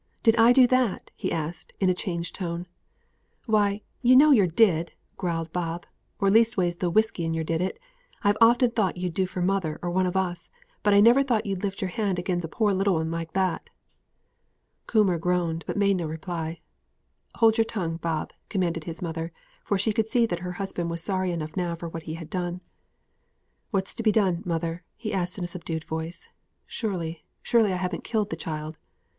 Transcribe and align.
Did 0.23 0.35
I 0.37 0.51
do 0.51 0.65
that?" 0.65 1.11
he 1.15 1.31
asked, 1.31 1.73
in 1.79 1.87
a 1.87 1.93
changed 1.93 2.35
voice. 2.37 2.65
"Why, 3.45 3.83
yer 4.01 4.15
know 4.15 4.31
yer 4.31 4.47
did," 4.47 4.93
growled 5.15 5.53
Bob; 5.53 5.85
"or 6.19 6.31
leastways 6.31 6.77
the 6.77 6.89
whisky 6.89 7.23
in 7.23 7.35
yer 7.35 7.43
did 7.43 7.61
it. 7.61 7.77
I've 8.23 8.35
often 8.41 8.71
thought 8.71 8.97
you'd 8.97 9.13
do 9.13 9.27
for 9.27 9.43
mother, 9.43 9.77
or 9.83 9.91
one 9.91 10.07
of 10.07 10.17
us; 10.17 10.49
but 10.81 10.95
I 10.95 11.01
never 11.01 11.21
thought 11.21 11.45
yer'd 11.45 11.61
lift 11.61 11.83
yer 11.83 11.87
hand 11.89 12.17
agin 12.17 12.41
a 12.43 12.47
poor 12.47 12.73
little 12.73 12.97
'un 12.97 13.11
like 13.11 13.33
that." 13.33 13.69
Coomber 14.87 15.19
groaned, 15.19 15.63
but 15.67 15.77
made 15.77 15.97
no 15.97 16.07
reply. 16.07 16.61
"Hold 17.35 17.59
your 17.59 17.65
tongue, 17.65 17.97
Bob," 17.97 18.33
commanded 18.49 18.85
his 18.85 19.03
mother; 19.03 19.31
for 19.63 19.77
she 19.77 19.93
could 19.93 20.07
see 20.07 20.25
that 20.25 20.39
her 20.39 20.53
husband 20.53 20.89
was 20.89 21.03
sorry 21.03 21.31
enough 21.31 21.55
now 21.55 21.75
for 21.75 21.87
what 21.87 22.01
he 22.09 22.15
had 22.15 22.31
done. 22.31 22.61
"What's 23.69 23.93
to 23.93 24.01
be 24.01 24.11
done, 24.11 24.41
mother?" 24.47 24.83
he 24.95 25.13
asked, 25.13 25.37
in 25.37 25.43
a 25.43 25.47
subdued 25.47 25.83
voice; 25.83 26.27
"surely, 26.65 27.23
surely 27.43 27.71
I 27.71 27.75
haven't 27.75 28.03
killed 28.03 28.31
the 28.31 28.35
child!" 28.35 28.79